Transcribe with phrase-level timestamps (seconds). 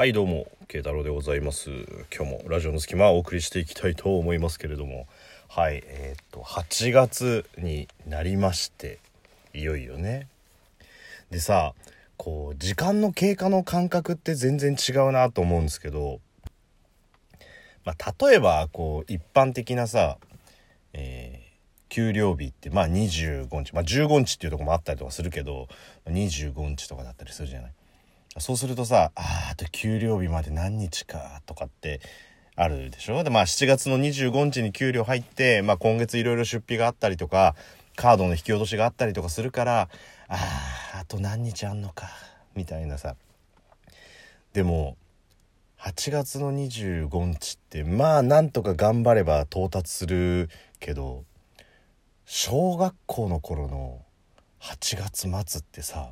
[0.00, 1.68] はいどうも慶太郎でございます。
[2.10, 5.06] 今日もラジオの隙間をお送りしていきたいと思いますけれども。
[5.46, 8.98] はいえー、っと8月になりまして
[9.52, 10.26] いよいよね。
[11.30, 11.74] でさ
[12.16, 16.20] こう時間の経過の感覚って全然違うなと思うんですけど
[17.84, 20.16] まあ、例えばこう一般的なさ、
[20.94, 21.50] えー
[21.90, 25.66] 給料日ってまあ25日まあ15日っていうとこもあったりとかするけど
[26.06, 27.72] 25日とかだったりするじゃない。
[28.40, 32.00] そうするとさああと給料日まで何日かとかって
[32.56, 33.22] あるでしょ？
[33.22, 37.54] でまあ7月の25日に給料入って、まあ、今月いろいろ出費があったりとか
[37.96, 39.88] カードの引き落としがあったりとかするから
[40.28, 40.34] あ
[40.94, 42.08] ああと何日あんのか
[42.54, 43.16] みたいなさ。
[44.52, 44.96] でも
[45.78, 51.24] 8月の25日ってまあなんとか頑張れば到達するけど
[52.26, 54.02] 小学校の頃の
[54.60, 56.10] 8月末ってさ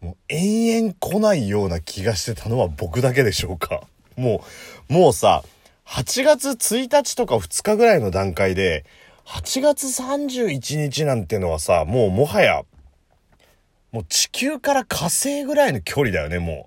[0.00, 3.82] もう延々来ないような気がしてたのは僕だけでしょうか
[4.16, 4.42] も
[4.88, 5.42] う、もうさ、
[5.86, 8.84] 8月1日とか2日ぐらいの段階で、
[9.26, 12.62] 8月31日なんてのはさ、もうもはや、
[13.92, 16.66] もう地球から火星ぐらいの距離だよね、も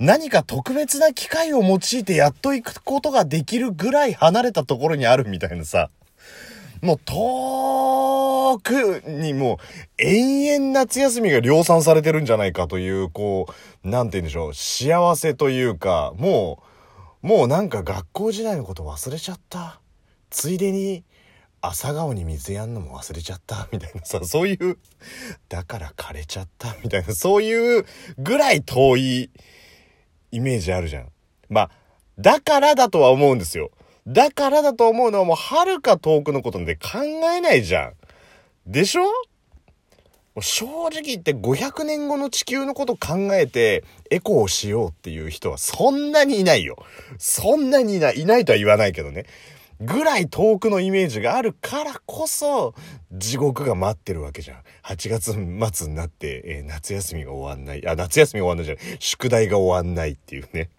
[0.00, 0.04] う。
[0.04, 5.90] 何か特別な機械を用いてやっと行くことができるぐらい離れたところにあるみたいなさ。
[6.82, 9.56] もう遠くにもう
[9.98, 13.46] 永遠夏休みが量産されてるんじゃないかという、こ
[13.84, 16.62] う、なんて言うんでしょう、幸せというか、も
[17.22, 19.80] う、もうなんか学校時代のこと忘れちゃった。
[20.30, 21.04] ついでに
[21.60, 24.78] 朝顔に水やんのも忘れちゃった みたいなさ、そういう、
[25.48, 27.86] だから枯れちゃったみたいな、そういう
[28.18, 29.30] ぐらい遠い
[30.30, 31.08] イメージあるじゃん。
[31.48, 31.70] まあ、
[32.18, 33.70] だからだとは思うんですよ。
[34.08, 36.98] だからだと思うのはもう遥か遠くのことで考
[37.30, 37.92] えないじゃん。
[38.66, 39.04] でしょ？
[40.40, 46.76] 正直言って500年後の地球のこと考えてエコをしようっていう人はそんなにいないよ。
[47.18, 48.20] そんなにいない。
[48.20, 49.26] いないとは言わないけどね。
[49.80, 52.74] ぐらい遠くのイメージがあるからこそ
[53.12, 54.62] 地獄が待ってるわけじゃん。
[54.84, 55.32] 8月
[55.76, 57.86] 末になって、えー、夏休みが終わんない。
[57.86, 58.96] あ、夏休みが終わんないじゃない。
[59.00, 60.70] 宿題が終わんないっていうね。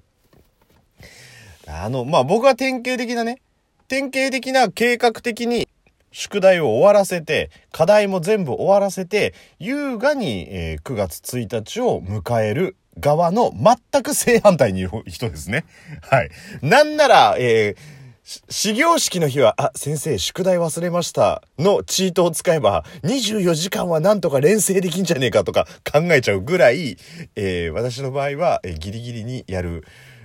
[1.70, 3.42] あの、まあ、僕は典型的なね、
[3.88, 5.68] 典型的な計画的に
[6.12, 15.66] 宿題を終わらせて、課題も全部終わらせて、優雅に、えー、9月1日を迎える側の全く正反対にいる人ですね。
[16.02, 16.30] はい。
[16.62, 18.00] なんなら、えー
[18.48, 21.42] 始業式の日は、あ、先生、宿題忘れました。
[21.58, 26.98] のチートを使えば、24時間はなんとか連成できんじゃねえかとか考えちゃうぐらい、
[27.36, 29.84] えー、私の場合は、えー、ギリギリにやる、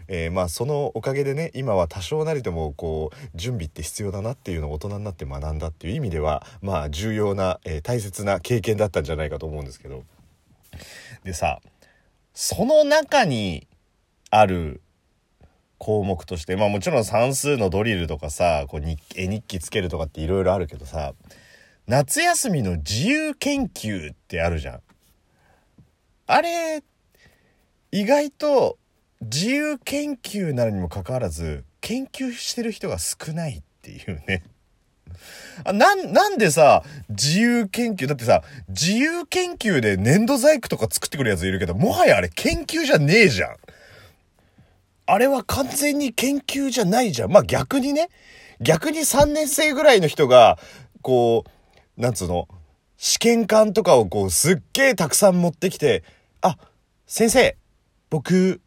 [0.08, 10.04] えー、まあそのおかげでね今は多少なりともこう準備って必要だなっていうのを大人になって学んだっていう意味ではまあ重要な、えー、大切な経験だったんじゃないかと思うんですけど
[11.24, 11.60] でさ
[12.32, 13.66] その中に
[14.30, 14.80] ある
[15.78, 21.14] 項目としてまあもちろん算数のドリルとかさこう日絵日記つけるとかっていろいろあるけどさ
[21.86, 24.80] 夏休みの自由研究ってあるじゃん。
[26.26, 26.82] あれ
[27.92, 28.78] 意外と
[29.24, 34.42] 自由研究なのにもかかわらず研究してる人が少ないっていうね。
[35.64, 43.56] あななんでさ自由研究だってさ自由研究で粘土細工とか作ってくるやついるけどもはやあれ研究じゃねえじゃん。
[45.06, 47.30] あれは完全に研究じゃないじゃん。
[47.30, 48.08] まあ逆にね。
[48.60, 50.58] 逆に3年生ぐらいの人が
[51.02, 51.44] こ
[51.96, 52.48] うなんつうの
[52.96, 56.04] 試験管とかをこうすっげえたくさん持ってきて
[56.40, 56.56] あ
[57.06, 57.56] 先生
[58.10, 58.60] 僕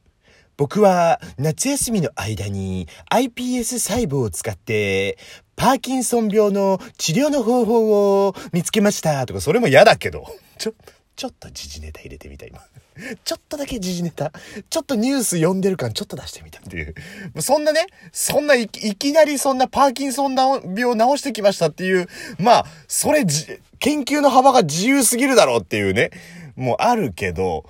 [0.57, 5.17] 僕は夏休みの間に iPS 細胞を使って
[5.55, 10.27] パーキンソン病の治療の方法を見つけましたとか、それも嫌だけど。
[10.59, 10.73] ちょ、
[11.15, 12.59] ちょっと時事ネタ入れてみた今。
[13.23, 14.31] ちょっとだけ時事ネタ。
[14.69, 16.93] ちょっとニュース読んでる感ちょっと出してみたっていう。
[17.39, 22.07] そんなね、そんないきなりそんなパーキンソン病治してきましたっていう、
[22.37, 26.11] まあ、それじ研究の幅が自由すぎるだろうっていうね、
[26.55, 27.65] もうあるけど、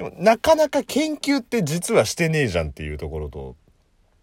[0.00, 3.54] でもなかなか研究って実はしてねえじゃんっていうところと、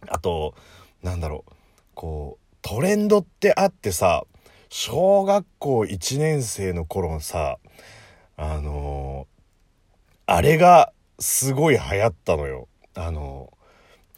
[0.08, 0.56] あと、
[1.04, 1.52] なんだろう、
[1.94, 4.24] こう、トレンドってあってさ、
[4.70, 7.60] 小学校1年生の頃のさ、
[8.38, 12.68] あのー、あれがすごい流行ったのよ。
[12.96, 13.54] あの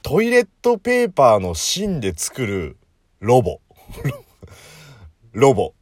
[0.01, 2.77] ー、トイレットペーパーの芯で作る
[3.19, 3.59] ロボ。
[5.33, 5.73] ロボ。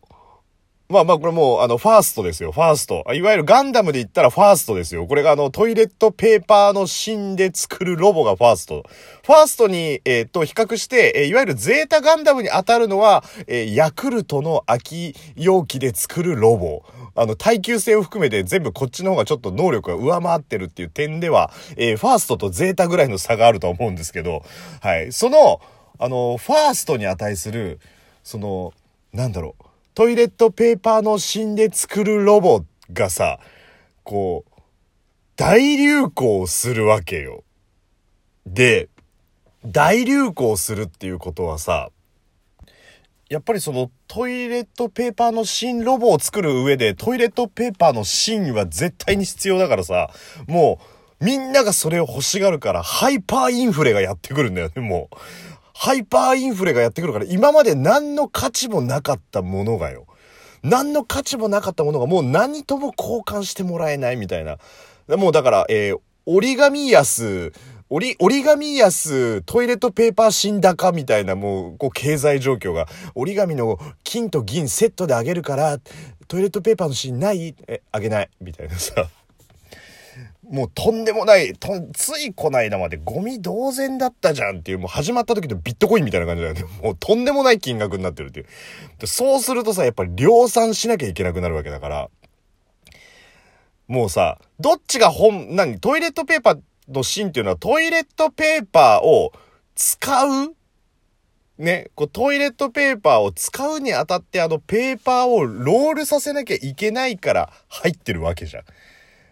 [0.90, 3.04] まあまあこれもうあのファーストですよ、ファースト。
[3.14, 5.06] いわゆるガンダムで言ったらファーストですよ。
[5.06, 8.86] これがあのトイレットペーパーの芯で作るロボがファースト。
[9.26, 16.84] ファーストに、えー、と比較して、え、いわゆるゼータガンダムに当たるのは、え、ヤクルトの空き容器で作るロボ。
[17.16, 24.44] あの、耐久性を含めて全部こっちの方がちょっと能力が上回ってるっていう点では、え、ファーストとゼータぐらいの差があると思うんですけど、
[24.80, 25.12] はい。
[25.12, 25.60] その、
[26.00, 27.82] あの、ファーストに値する、
[28.24, 28.72] その、
[29.12, 29.67] なんだろう。
[29.98, 32.64] トイレットペーパーの芯で作るロボ
[32.94, 33.40] がさ、
[34.04, 34.62] こう、
[35.36, 37.44] 大流行するわけよ。
[38.46, 38.90] で、
[39.66, 41.90] 大流行するっていうことはさ、
[43.28, 50.12] やっぱりそのトイレットペーパーの芯ロボを作る上でトイレットペーパーの芯は絶対に必要だからさ、
[50.46, 50.80] も
[51.20, 55.16] うみんながそれを欲しがるからハイパーインフレがやってくるんだよね、もう。
[55.80, 60.08] ハイパーインフレがやってくるから、今まで何の価値もなかったものがよ。
[60.64, 64.58] 何の価値もなかったものがもう何とも交換してもらえないみたいな。
[65.08, 67.54] もうだから、えー、折り紙安、
[67.90, 75.78] 折り、折り紙安、トイレットペーパー新高みたいなもう、こう、経済状況が、折り紙の金と銀セットであげるから、
[76.28, 78.30] トイレットペーパーの芯ないえ、あげない。
[78.42, 79.08] みたいなさ。
[80.50, 86.64] もうとんでもない、とんついこないだまでゴミ同然だったじゃんっていう、もう始まった時のビットコインみたいな感じだよね。
[86.82, 88.46] もうとんでもない金額になってるっていう。
[89.00, 92.10] でそうするとさ、やっぱり量産しなきゃいけなくなるわけだから、
[93.88, 96.60] もうさ、どっちが本、何、トイレットペーパー
[96.90, 99.34] の芯っていうのはトイレットペーパーを
[99.76, 100.54] 使う？
[101.58, 108.64] ね、こうトイレットペーパーを使うにあたってあのペーパーをロールさせなきゃいけないから入ってるわけじゃん。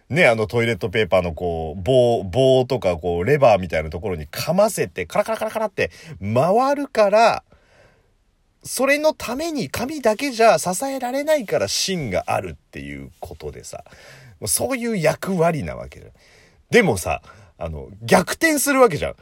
[0.08, 7.42] ね、あのトイレットペーパーのこう、棒、棒とかこう、レバーみたいなところにかませて、カラカラカラカラって回るから、
[8.62, 13.84] それのために紙だけじゃ支えられないから芯があるっていうことでさ、
[14.44, 16.12] そういう役割なわけじゃん。
[16.70, 17.22] でもさ、
[17.58, 19.14] あの、逆転するわけじゃん。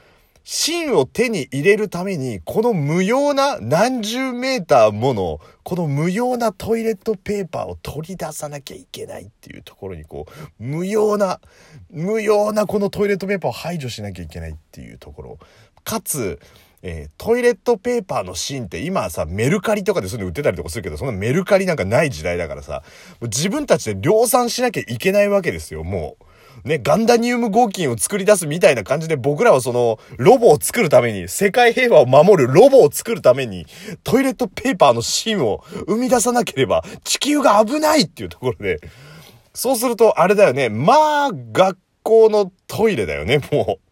[0.44, 11.41] 芯を手に入れるために、この無用な何十メーターもの、この無用なトイレットペーパーを取り出さなきゃいけないっていうところに、こう、無用な、
[11.91, 15.38] 無用なこのトイレットペーパーを排除しなきゃいけないっていうところ。
[15.82, 16.38] かつ、
[16.82, 22.82] えー、トイレットペーパーの芯って今さ、メルカリとかでそういうの売ってたりとかするけど、そんなメルカリなんかない時代だからさ、
[23.23, 26.25] 自分たちで量産しなきゃいけないわけですよ、もう。
[26.65, 33.67] ね、ガンダニウム合金を作り出すみたいな感じで僕らはその、ロボを作るために、世界平和を守るロボを作るために、
[34.03, 38.81] トイレットペーパーの芯を生み出さなければ、地球が危ないっていうところで、
[39.53, 43.85] そうすると、あれだよね、まあ、学校のトイレだよね、もう。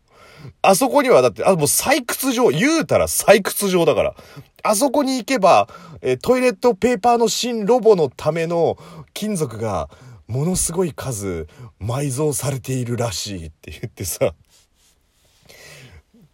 [0.60, 4.14] あそこにはだって、あ、もう採掘場、言うたら採掘場だから。
[4.62, 5.68] あそこに行けば、
[6.02, 8.76] えトイレットペーパーの新ロボのための
[9.12, 9.88] 金属が、
[10.26, 11.46] ものすごい数
[11.80, 14.34] 埋蔵されているらしいって言ってさ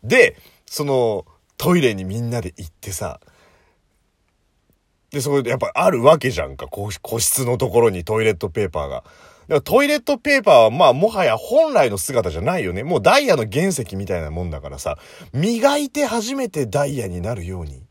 [0.02, 0.37] で
[0.67, 1.25] その
[1.56, 3.20] トイレにみんなで行ってさ
[5.11, 9.05] でそこでやっぱあるわけじゃんか個室のところにトイレットペーパーが。
[9.62, 12.85] トイレットペーパーはまあもはや本来の姿じゃないよね。
[12.85, 14.99] もうダイヤの原石みたいなもんだからさ、
[15.32, 17.82] 磨いて初めてダイヤになるように。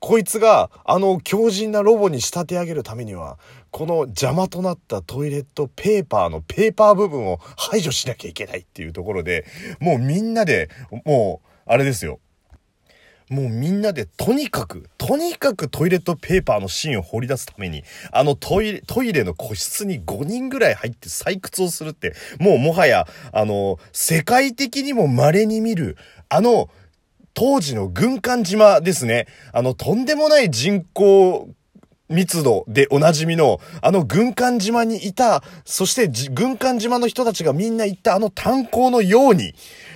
[0.00, 3.38] こいつがあの強靭なロボに仕立て上げるためには、
[3.74, 9.44] この邪魔となったトイレットペーパーのペーパー部分を排除しなきゃいけないっていうところで、
[9.80, 10.70] もうみんなで、
[11.04, 12.20] もう、あれですよ。
[13.28, 17.82] もうみんなでとにかく、とにかくトイレットペーパーの芯を掘り出すために、
[18.12, 25.96] あのトイレ、トイレの個室に5人ぐらい入って採掘をするって、もうもはや、あの、世界的にも稀に見る、
[26.28, 26.70] あの、
[27.32, 29.26] 当時の軍艦島ですね。
[29.52, 31.48] あの、とんでもない人口
[32.10, 39.54] 密度でおなじみの、あの軍艦島にいた、そして軍艦島の人たちがみんな行ったあの炭鉱のように、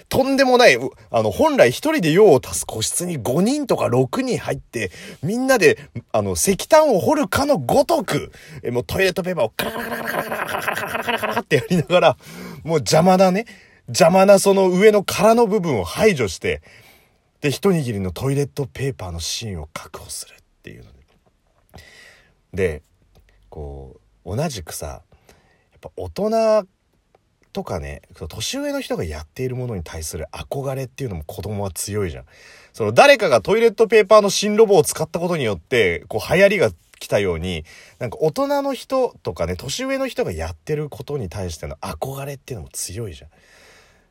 [0.08, 0.78] とんでもない、
[1.10, 4.90] あの、本来一人で用を足す個室に5人とか6人入って、
[5.22, 5.78] みんなで、
[6.12, 12.16] あの、石炭を掘るかのごとく、え、もうトイレットペーパーをカラカラカラカラカラカラカラカラカラカラってやりながら、
[12.64, 13.44] もう邪魔なね、
[13.88, 16.62] 邪魔なその上の殻の部分を排除して、
[17.42, 20.97] で、一握りのトイレットペーパーの芯を確保するっていうの
[22.52, 22.82] で。
[23.50, 25.00] こう、同じくさ、や
[25.76, 26.66] っぱ大人
[27.52, 32.24] とかね、年上の人がやっているものに対する憧れっていうのも子供は強いじゃん。
[32.72, 37.64] その誰かがトイレットペーパーの新ロボを使ったことによって、こう流行りが来たように、
[37.98, 43.30] なんか大人の人とかね、年上の人がやってることに対しての憧れっていうのも強いじゃん。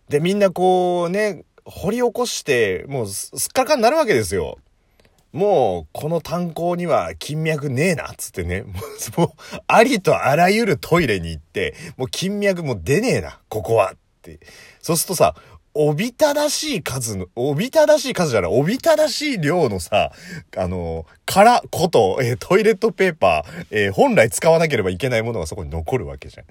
[0.09, 4.57] で、みんなこうね、掘り起こして、もうすっからかになるわけですよ。
[5.33, 8.63] もう、この炭鉱には金脈ねえな、つってね。
[9.17, 9.29] もう、
[9.67, 13.93] ありとあらゆるトイレに行って、もう金脈も出ねえな、ここは。
[13.93, 14.39] って。
[14.81, 15.35] そうするとさ、
[15.79, 20.11] おびただしい数の、おびただしい数じゃない、おびただしい量のさ、
[20.55, 26.45] あの、からこと、えー、トイレットペーパー、えー、本来使わなければいけないものがそこに残るわけじゃん。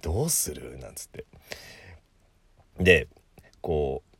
[0.00, 0.78] どうする？
[0.78, 1.26] なんつって。
[2.78, 3.08] で、
[3.60, 4.13] こう、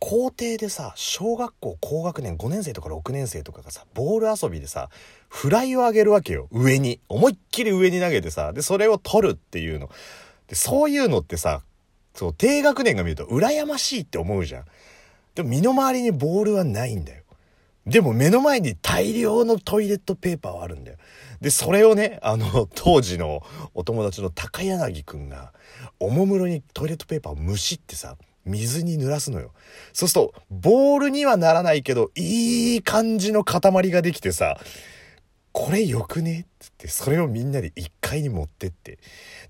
[0.00, 4.88] 校庭でさ小学校高学年5年生とか6年生とかがさボール遊びでさ
[5.28, 6.48] フライを上げるわけよ。
[6.50, 7.00] 上に。
[7.08, 9.90] 思いっきり上に投げてさでそれを取るっていうの。
[10.46, 11.62] でそういうのってさ
[12.14, 14.64] そう低学年が見ると羨ましいって思うじゃん。
[15.34, 17.22] でも身の回りにボールはないんだよ。
[17.88, 20.98] でも目の前に大量のトイレットペーパーはあるんだよ。
[21.40, 23.42] で、それをね、あの、当時の
[23.74, 25.52] お友達の高柳くんが、
[25.98, 29.52] おもむろにトイレットペーパーをむしってさ、水に濡らすのよ。
[29.92, 34.58] そうすると、ボールにはならないけど、いい感じの塊ができてさ、
[35.52, 36.40] これよくね？
[36.40, 38.98] ってって、それをみんなで1階に持ってって。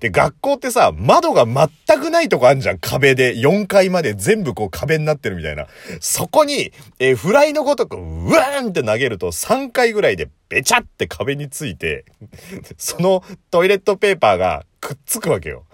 [0.00, 2.78] で、学校ってさ、窓が全くないとこあんじゃん。
[2.78, 3.36] 壁で。
[3.36, 5.66] 4階まで全部こう壁になってるみたいな。
[6.00, 12.04] そこに、えー、フライのごとく、うわーんって投げると3回ぐらいでべちゃって壁について、
[12.76, 15.64] そのトイレットペーパーがくっつくわけよ。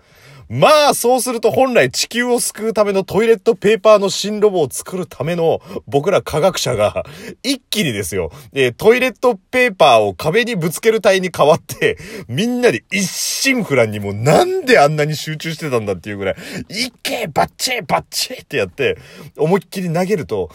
[0.49, 7.05] まあ、そうすると本来地球を救うためのトイレットペーパーの新ロボを作るための僕ら科学者が
[7.43, 11.97] 一気にですよ、えトイレットペーパーを壁にぶつける体に変わって、
[12.29, 16.37] みんなで一心不乱にもうなんであんなに集中してたんだっていうぐらい、
[16.69, 18.99] いけバッチーバッチーってやって、
[19.37, 20.51] 思いっきり投げると、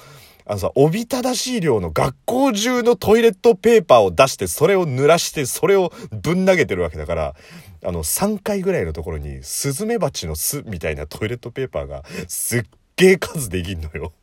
[0.45, 7.35] あのさ、おびただしい量の学校中のトイレットペーパーを出して、それを濡らして、それをぶん投げてるわけだから、
[7.83, 12.63] あの、3回ぐらいのところに、スズメバチの巣みたいなトイレットペーパーが、すっ
[12.95, 14.13] げえ数できんのよ。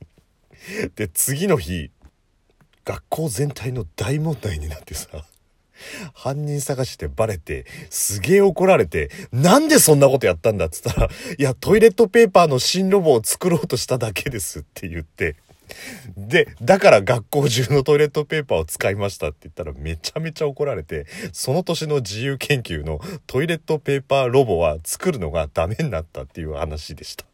[0.94, 1.90] で、次の日、
[2.84, 5.08] 学校全体の大問題になってさ、
[6.14, 11.08] 犯人探しでバレて、すげえ怒られて、なんでそんなことやったんだっつったら、
[11.38, 15.36] いや、トイレットペーパーの新ロボを作ろうとしただけですって言って、
[16.16, 27.24] で、だから学校中のトイレットペーパーを使いましたって言ったらめちゃめちゃ怒られて、その年の自由研究のトイレットペーパーロボは作るのがダメになったっていう話でした。